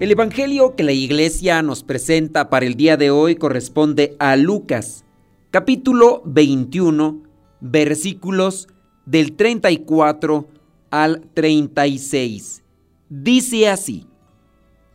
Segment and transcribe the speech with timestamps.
[0.00, 5.04] El Evangelio que la iglesia nos presenta para el día de hoy corresponde a Lucas,
[5.50, 7.24] capítulo 21,
[7.60, 8.68] versículos
[9.06, 10.46] del 34
[10.92, 12.62] al 36.
[13.08, 14.06] Dice así,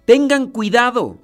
[0.05, 1.17] tengan cuidado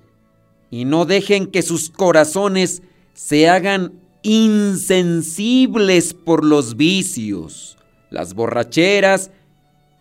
[0.69, 3.93] y no dejen que sus corazones se hagan
[4.23, 7.77] insensibles por los vicios,
[8.09, 9.31] las borracheras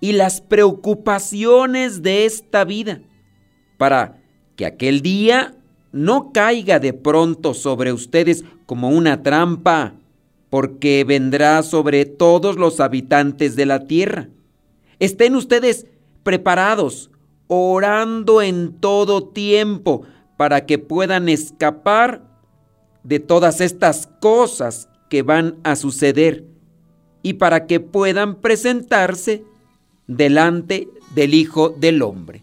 [0.00, 3.02] y las preocupaciones de esta vida
[3.78, 4.20] para
[4.56, 5.54] que aquel día
[5.92, 9.94] no caiga de pronto sobre ustedes como una trampa,
[10.50, 14.28] porque vendrá sobre todos los habitantes de la tierra.
[14.98, 15.86] Estén ustedes
[16.22, 17.10] preparados,
[17.46, 20.02] orando en todo tiempo,
[20.36, 22.22] para que puedan escapar
[23.02, 26.44] de todas estas cosas que van a suceder
[27.22, 29.44] y para que puedan presentarse
[30.06, 32.42] delante del Hijo del Hombre.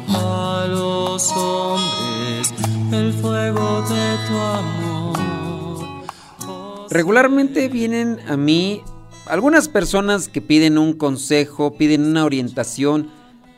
[1.29, 2.53] hombres
[2.91, 5.19] el fuego de tu amor.
[6.89, 8.81] Regularmente vienen a mí
[9.27, 13.09] algunas personas que piden un consejo, piden una orientación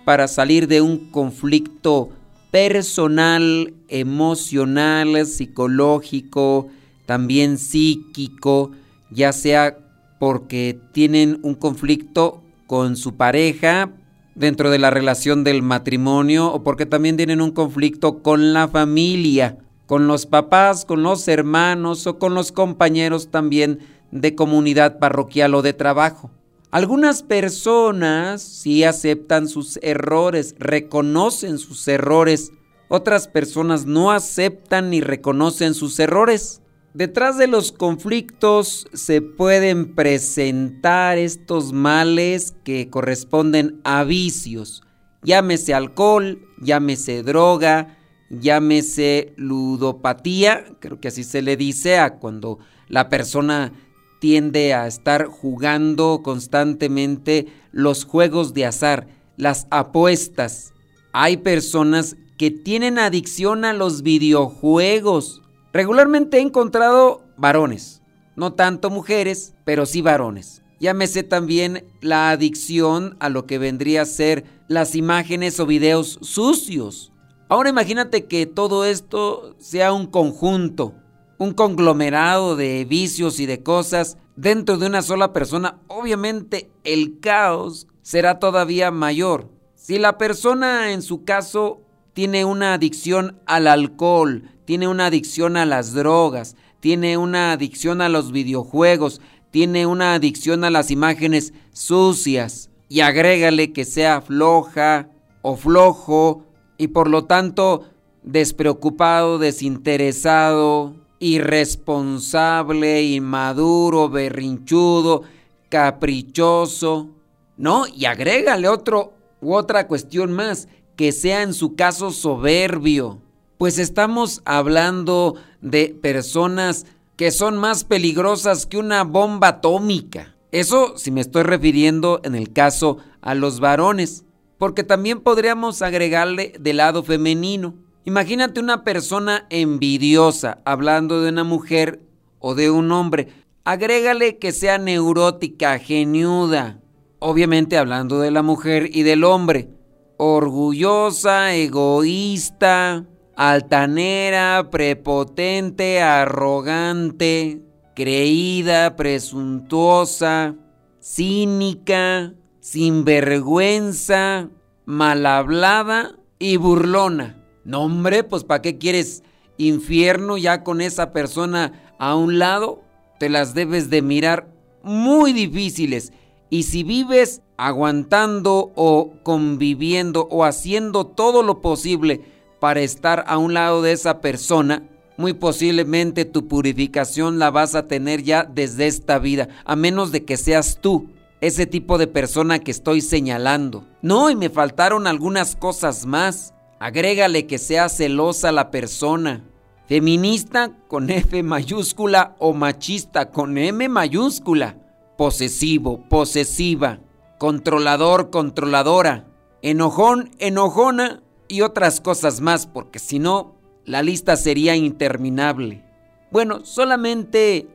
[0.06, 2.10] para salir de un conflicto
[2.52, 6.68] personal, emocional, psicológico,
[7.06, 8.72] también psíquico,
[9.10, 9.78] ya sea
[10.20, 13.92] porque tienen un conflicto con su pareja,
[14.36, 19.58] dentro de la relación del matrimonio o porque también tienen un conflicto con la familia,
[19.86, 23.80] con los papás, con los hermanos o con los compañeros también
[24.12, 26.32] de comunidad parroquial o de trabajo.
[26.72, 32.52] Algunas personas sí aceptan sus errores, reconocen sus errores.
[32.88, 36.63] Otras personas no aceptan ni reconocen sus errores.
[36.94, 44.84] Detrás de los conflictos se pueden presentar estos males que corresponden a vicios.
[45.24, 47.98] Llámese alcohol, llámese droga,
[48.30, 53.74] llámese ludopatía, creo que así se le dice a cuando la persona
[54.20, 60.74] tiende a estar jugando constantemente los juegos de azar, las apuestas.
[61.12, 65.43] Hay personas que tienen adicción a los videojuegos
[65.74, 68.04] Regularmente he encontrado varones,
[68.36, 70.62] no tanto mujeres, pero sí varones.
[70.80, 77.12] Llámese también la adicción a lo que vendría a ser las imágenes o videos sucios.
[77.50, 80.94] Ahora imagínate que todo esto sea un conjunto,
[81.40, 85.80] un conglomerado de vicios y de cosas dentro de una sola persona.
[85.88, 89.50] Obviamente el caos será todavía mayor.
[89.74, 91.83] Si la persona en su caso
[92.14, 98.10] tiene una adicción al alcohol, tiene una adicción a las drogas, tiene una adicción a
[98.10, 99.22] los videojuegos,
[99.52, 105.10] tiene una adicción a las imágenes sucias y agrégale que sea floja
[105.42, 106.46] o flojo
[106.78, 107.86] y por lo tanto
[108.24, 115.24] despreocupado, desinteresado, irresponsable, inmaduro, berrinchudo,
[115.70, 117.10] caprichoso,
[117.58, 117.86] ¿no?
[117.88, 123.20] Y agrégale otro u otra cuestión más, que sea en su caso soberbio,
[123.58, 126.86] pues estamos hablando de personas
[127.16, 130.36] que son más peligrosas que una bomba atómica.
[130.52, 134.26] Eso si me estoy refiriendo en el caso a los varones,
[134.58, 137.76] porque también podríamos agregarle del lado femenino.
[138.06, 142.02] Imagínate una persona envidiosa hablando de una mujer
[142.40, 143.30] o de un hombre.
[143.64, 146.80] Agrégale que sea neurótica, geniuda.
[147.20, 149.70] Obviamente hablando de la mujer y del hombre.
[150.18, 153.06] Orgullosa, egoísta,
[153.36, 157.62] altanera, prepotente, arrogante,
[157.96, 160.56] creída, presuntuosa,
[161.00, 164.50] cínica, sinvergüenza,
[164.86, 167.44] mal hablada y burlona.
[167.66, 169.24] No, hombre, pues ¿para qué quieres
[169.58, 172.84] infierno ya con esa persona a un lado?
[173.20, 174.48] Te las debes de mirar
[174.84, 176.12] muy difíciles.
[176.54, 182.22] Y si vives aguantando o conviviendo o haciendo todo lo posible
[182.60, 187.88] para estar a un lado de esa persona, muy posiblemente tu purificación la vas a
[187.88, 191.10] tener ya desde esta vida, a menos de que seas tú
[191.42, 193.88] ese tipo de persona que estoy señalando.
[194.04, 196.54] No, y me faltaron algunas cosas más.
[196.78, 199.44] Agrégale que sea celosa la persona.
[199.88, 204.78] Feminista con F mayúscula o machista con M mayúscula.
[205.18, 207.00] Posesivo, posesiva.
[207.38, 209.28] Controlador, controladora.
[209.62, 213.56] Enojón, enojona y otras cosas más, porque si no,
[213.86, 215.84] la lista sería interminable.
[216.32, 217.68] Bueno, solamente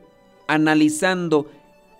[0.47, 1.47] analizando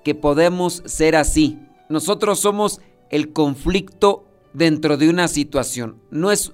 [0.04, 1.60] que podemos ser así.
[1.90, 6.02] Nosotros somos el conflicto dentro de una situación.
[6.12, 6.52] No es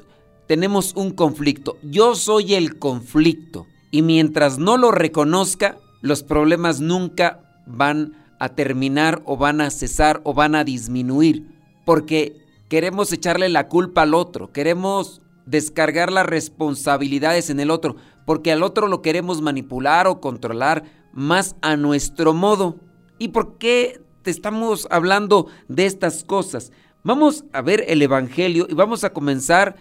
[0.47, 1.77] tenemos un conflicto.
[1.81, 9.21] Yo soy el conflicto y mientras no lo reconozca, los problemas nunca van a terminar
[9.25, 11.47] o van a cesar o van a disminuir,
[11.85, 17.95] porque queremos echarle la culpa al otro, queremos descargar las responsabilidades en el otro,
[18.25, 20.83] porque al otro lo queremos manipular o controlar
[21.13, 22.79] más a nuestro modo.
[23.17, 26.71] ¿Y por qué te estamos hablando de estas cosas?
[27.03, 29.75] Vamos a ver el Evangelio y vamos a comenzar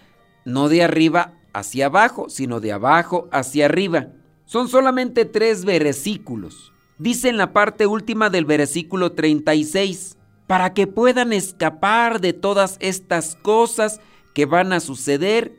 [0.44, 4.08] no de arriba hacia abajo, sino de abajo hacia arriba.
[4.44, 6.73] Son solamente tres versículos.
[6.99, 13.37] Dice en la parte última del versículo 36, para que puedan escapar de todas estas
[13.43, 14.00] cosas
[14.32, 15.56] que van a suceder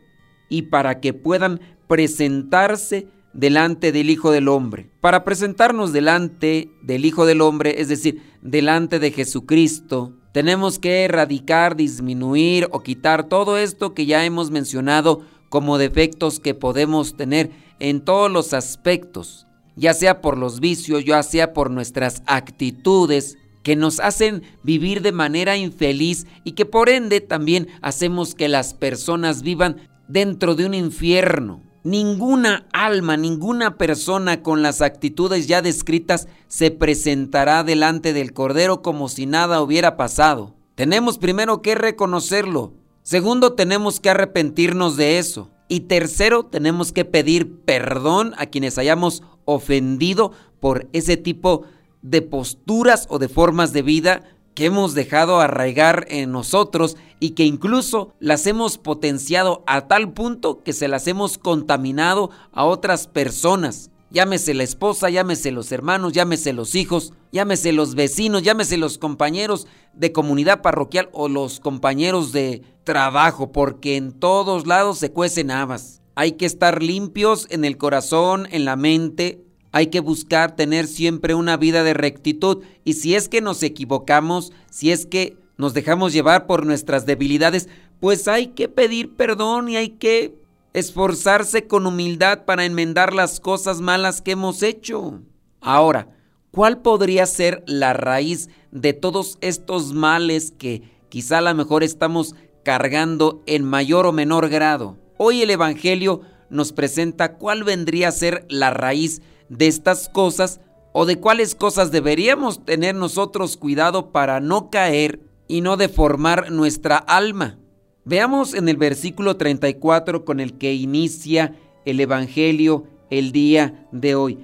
[0.47, 4.89] y para que puedan presentarse delante del Hijo del Hombre.
[5.01, 11.75] Para presentarnos delante del Hijo del Hombre, es decir, delante de Jesucristo, tenemos que erradicar,
[11.75, 18.01] disminuir o quitar todo esto que ya hemos mencionado como defectos que podemos tener en
[18.01, 19.44] todos los aspectos,
[19.75, 25.11] ya sea por los vicios, ya sea por nuestras actitudes que nos hacen vivir de
[25.11, 29.77] manera infeliz y que por ende también hacemos que las personas vivan
[30.07, 31.61] dentro de un infierno.
[31.83, 39.09] Ninguna alma, ninguna persona con las actitudes ya descritas se presentará delante del Cordero como
[39.09, 40.55] si nada hubiera pasado.
[40.75, 42.73] Tenemos primero que reconocerlo.
[43.03, 45.49] Segundo, tenemos que arrepentirnos de eso.
[45.67, 51.63] Y tercero, tenemos que pedir perdón a quienes hayamos ofendido por ese tipo
[52.01, 54.23] de posturas o de formas de vida
[54.55, 60.63] que hemos dejado arraigar en nosotros y que incluso las hemos potenciado a tal punto
[60.63, 63.91] que se las hemos contaminado a otras personas.
[64.11, 69.67] Llámese la esposa, llámese los hermanos, llámese los hijos, llámese los vecinos, llámese los compañeros
[69.93, 76.01] de comunidad parroquial o los compañeros de trabajo, porque en todos lados se cuecen habas.
[76.15, 79.45] Hay que estar limpios en el corazón, en la mente,
[79.75, 84.53] hay que buscar tener siempre una vida de rectitud y si es que nos equivocamos,
[84.71, 87.67] si es que nos dejamos llevar por nuestras debilidades,
[87.99, 90.33] pues hay que pedir perdón y hay que
[90.71, 95.19] esforzarse con humildad para enmendar las cosas malas que hemos hecho.
[95.59, 96.07] Ahora,
[96.51, 102.33] ¿cuál podría ser la raíz de todos estos males que quizá a lo mejor estamos
[102.63, 104.97] cargando en mayor o menor grado?
[105.17, 110.59] Hoy el Evangelio nos presenta cuál vendría a ser la raíz de estas cosas
[110.91, 116.97] o de cuáles cosas deberíamos tener nosotros cuidado para no caer y no deformar nuestra
[116.97, 117.57] alma.
[118.03, 121.55] Veamos en el versículo 34 con el que inicia
[121.85, 124.39] el Evangelio el día de hoy.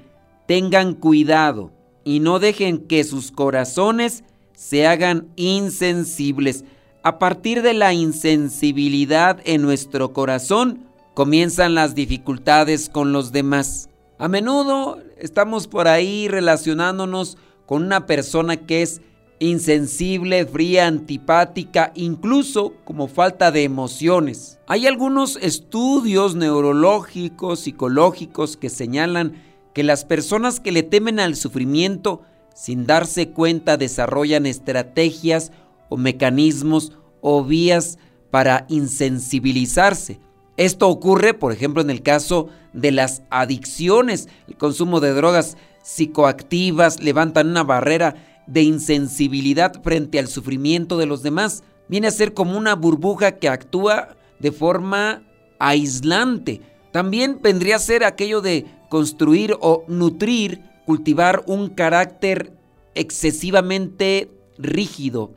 [0.48, 1.72] Tengan cuidado
[2.04, 4.24] y no dejen que sus corazones
[4.54, 6.64] se hagan insensibles.
[7.04, 13.90] A partir de la insensibilidad en nuestro corazón comienzan las dificultades con los demás.
[14.20, 19.02] A menudo estamos por ahí relacionándonos con una persona que es
[19.40, 24.60] insensible, fría, antipática, incluso como falta de emociones.
[24.68, 29.42] Hay algunos estudios neurológicos, psicológicos que señalan
[29.74, 32.22] que las personas que le temen al sufrimiento
[32.54, 35.52] sin darse cuenta desarrollan estrategias
[35.92, 38.00] o mecanismos o vías
[38.32, 40.22] para insensibilizarse
[40.56, 44.30] Esto ocurre, por ejemplo, en el caso de las adicciones.
[44.48, 48.16] El consumo de drogas psicoactivas levantan una barrera
[48.48, 51.64] de insensibilidad frente al sufrimiento de los demás.
[51.90, 55.24] Viene a ser como una burbuja que actúa de forma
[55.60, 56.62] aislante.
[56.92, 62.54] También vendría a ser aquello de construir o nutrir, cultivar un carácter
[62.96, 65.34] excesivamente rígido.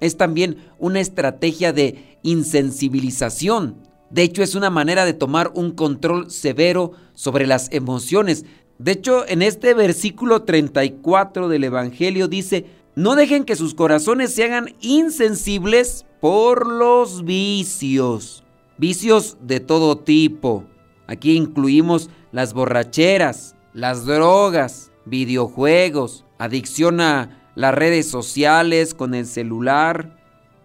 [0.00, 3.76] Es también una estrategia de insensibilización.
[4.10, 8.44] De hecho, es una manera de tomar un control severo sobre las emociones.
[8.78, 14.44] De hecho, en este versículo 34 del Evangelio dice, no dejen que sus corazones se
[14.44, 18.44] hagan insensibles por los vicios.
[18.78, 20.64] Vicios de todo tipo.
[21.06, 30.16] Aquí incluimos las borracheras, las drogas, videojuegos, adicción a las redes sociales, con el celular.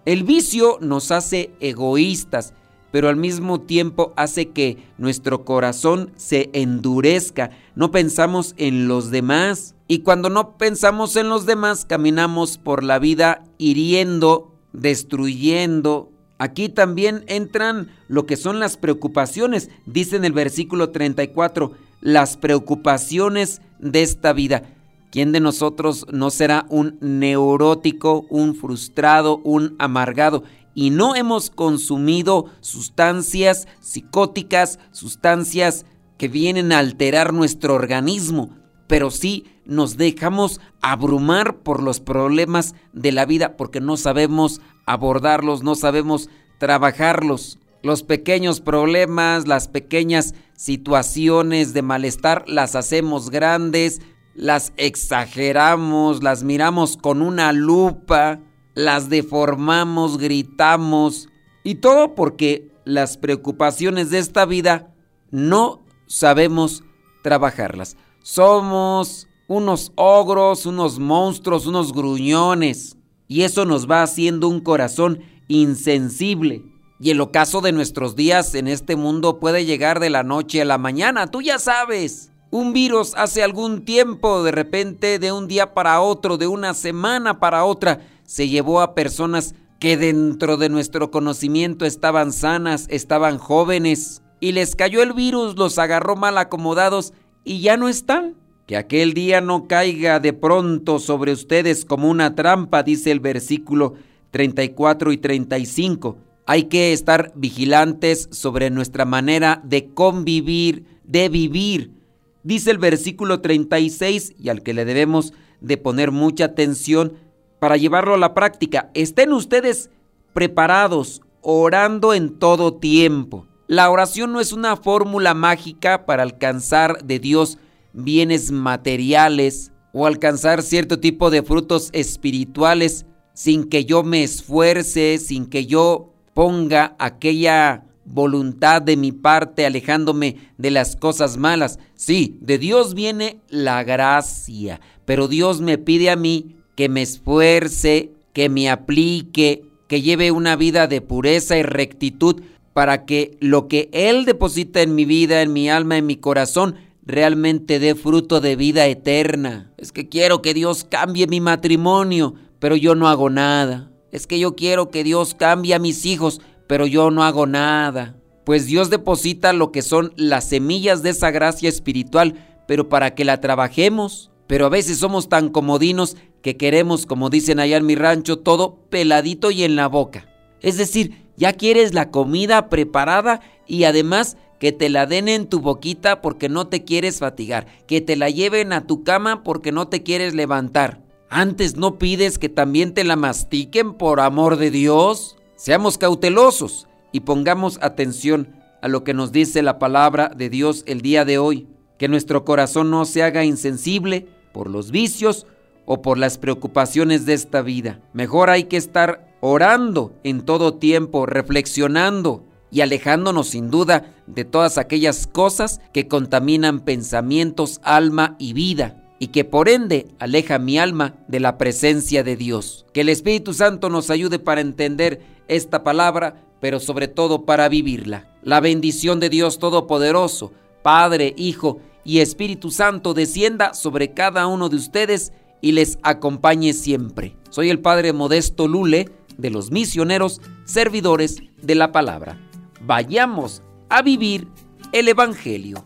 [0.06, 2.54] El vicio nos hace egoístas,
[2.92, 7.50] pero al mismo tiempo hace que nuestro corazón se endurezca.
[7.76, 9.74] No pensamos en los demás.
[9.88, 16.12] Y cuando no pensamos en los demás, caminamos por la vida hiriendo, destruyendo.
[16.38, 19.70] Aquí también entran lo que son las preocupaciones.
[19.86, 21.72] Dice en el versículo 34,
[22.02, 24.64] las preocupaciones de esta vida.
[25.12, 30.44] ¿Quién de nosotros no será un neurótico, un frustrado, un amargado?
[30.74, 35.86] Y no hemos consumido sustancias psicóticas, sustancias
[36.18, 38.52] que vienen a alterar nuestro organismo,
[38.88, 45.62] pero sí nos dejamos abrumar por los problemas de la vida porque no sabemos abordarlos,
[45.62, 47.60] no sabemos trabajarlos.
[47.84, 54.00] Los pequeños problemas, las pequeñas situaciones de malestar las hacemos grandes,
[54.36, 58.40] las exageramos, las miramos con una lupa,
[58.74, 61.30] las deformamos, gritamos,
[61.64, 64.94] y todo porque las preocupaciones de esta vida
[65.30, 66.84] no sabemos
[67.24, 67.98] trabajarlas.
[68.24, 72.98] Somos unos ogros, unos monstruos, unos gruñones,
[73.28, 76.64] y eso nos va haciendo un corazón insensible.
[77.00, 80.66] Y el ocaso de nuestros días en este mundo puede llegar de la noche a
[80.66, 82.31] la mañana, tú ya sabes.
[82.52, 87.40] Un virus hace algún tiempo, de repente, de un día para otro, de una semana
[87.40, 94.22] para otra, se llevó a personas que dentro de nuestro conocimiento estaban sanas, estaban jóvenes,
[94.42, 97.14] y les cayó el virus, los agarró mal acomodados
[97.46, 98.36] y ya no están.
[98.68, 103.94] Que aquel día no caiga de pronto sobre ustedes como una trampa, dice el versículo
[104.32, 106.18] 34 y 35.
[106.46, 112.01] Hay que estar vigilantes sobre nuestra manera de convivir, de vivir,
[112.44, 117.14] dice el versículo 36 y al que le debemos de poner mucha atención
[117.60, 118.90] para llevarlo a la práctica.
[118.94, 119.90] Estén ustedes
[120.34, 123.48] preparados, orando en todo tiempo.
[123.68, 127.58] La oración no es una fórmula mágica para alcanzar de Dios
[127.94, 135.46] bienes materiales o alcanzar cierto tipo de frutos espirituales sin que yo me esfuerce, sin
[135.46, 141.80] que yo ponga aquella voluntad de mi parte alejándome de las cosas malas.
[141.96, 148.12] Sí, de Dios viene la gracia, pero Dios me pide a mí que me esfuerce,
[148.34, 152.42] que me aplique, que lleve una vida de pureza y rectitud
[152.74, 156.76] para que lo que Él deposita en mi vida, en mi alma, en mi corazón,
[157.04, 159.72] realmente dé fruto de vida eterna.
[159.78, 163.92] Es que quiero que Dios cambie mi matrimonio, pero yo no hago nada.
[164.12, 168.16] Es que yo quiero que Dios cambie a mis hijos, pero yo no hago nada.
[168.46, 172.36] Pues Dios deposita lo que son las semillas de esa gracia espiritual,
[172.66, 174.32] pero para que la trabajemos.
[174.48, 178.78] Pero a veces somos tan comodinos que queremos, como dicen allá en mi rancho, todo
[178.90, 180.30] peladito y en la boca.
[180.62, 185.60] Es decir, ya quieres la comida preparada y además que te la den en tu
[185.60, 189.90] boquita porque no te quieres fatigar, que te la lleven a tu cama porque no
[189.90, 191.02] te quieres levantar.
[191.30, 195.36] Antes no pides que también te la mastiquen por amor de Dios.
[195.62, 201.02] Seamos cautelosos y pongamos atención a lo que nos dice la palabra de Dios el
[201.02, 201.68] día de hoy.
[202.00, 205.46] Que nuestro corazón no se haga insensible por los vicios
[205.86, 208.00] o por las preocupaciones de esta vida.
[208.12, 214.80] Mejor hay que estar orando en todo tiempo, reflexionando y alejándonos sin duda de todas
[214.80, 221.14] aquellas cosas que contaminan pensamientos, alma y vida y que por ende aleja mi alma
[221.28, 222.88] de la presencia de Dios.
[222.92, 228.36] Que el Espíritu Santo nos ayude para entender esta palabra, pero sobre todo para vivirla.
[228.42, 234.78] La bendición de Dios Todopoderoso, Padre, Hijo y Espíritu Santo descienda sobre cada uno de
[234.78, 237.36] ustedes y les acompañe siempre.
[237.52, 242.40] Soy el Padre Modesto Lule de los misioneros servidores de la palabra.
[242.82, 244.48] Vayamos a vivir
[244.94, 245.86] el Evangelio.